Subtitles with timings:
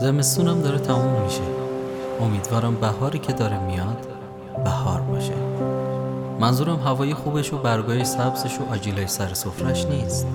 [0.00, 1.42] زمستونم داره تموم میشه.
[2.20, 4.06] امیدوارم بهاری که داره میاد
[4.64, 5.32] بهار باشه.
[6.40, 10.26] منظورم هوای خوبش و برگای سبزش و آجیلای سر سفرش نیست.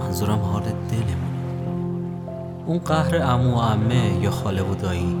[0.00, 1.16] منظورم حال دلمونه.
[2.66, 5.16] اون قهر امو و امه یا خاله و دایی.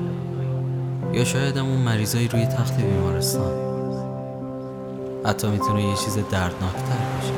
[1.12, 3.52] یا شاید اون مریضایی روی تخت بیمارستان.
[5.24, 7.34] حتی می‌تونه یه چیز دردناکتر باشه.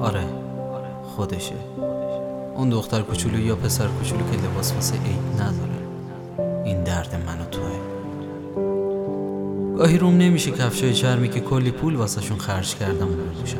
[0.00, 0.24] آره
[1.16, 1.54] خودشه.
[2.60, 5.78] اون دختر کوچولو یا پسر کوچولو که لباس واسه عید نداره.
[6.64, 7.80] این درد من و توه.
[9.76, 13.58] گاهی روم نمیشه کفشای چرمی که کلی پول واسهشون خرج کردم و بپوشم.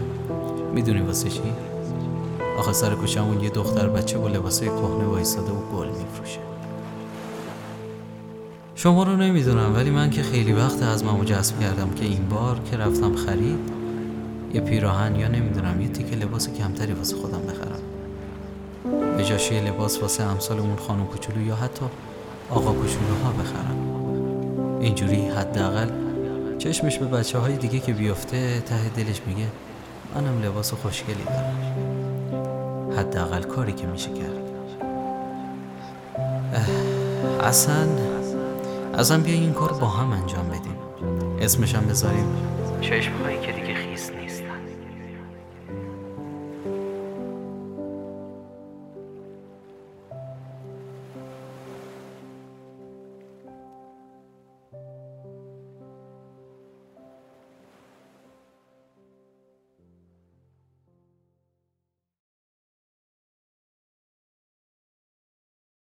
[0.74, 1.42] می‌دونی واسه چی؟
[2.58, 6.40] آخه سر کوچمون یه دختر بچه با لباسای کهنه وایساده و گل میفروشه.
[8.74, 12.60] شما رو نمی‌دونم ولی من که خیلی وقت از مامو جذب کردم که این بار
[12.70, 13.58] که رفتم خرید
[14.54, 17.80] یه پیراهن یا نمی‌دونم یه تیکه لباس کمتری واسه خودم بخرم.
[19.22, 21.84] به لباس واسه امثالمون خانم کوچولو یا حتی
[22.50, 23.76] آقا کوچولوها بخرم
[24.80, 25.90] اینجوری حداقل
[26.58, 29.46] چشمش به بچه های دیگه که بیفته ته دلش میگه
[30.14, 31.56] منم لباس خوشگلی دارم.
[32.98, 34.50] حداقل کاری که میشه کرد.
[37.40, 37.88] اصلا
[38.94, 40.76] اصلا بیا این کار با هم انجام بدیم.
[41.40, 42.26] اسمشم بذاریم.
[42.80, 44.29] چشم هایی که دیگه خیس نیست.